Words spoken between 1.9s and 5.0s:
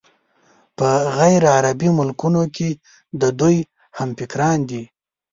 ملکونو کې د دوی همفکران دي.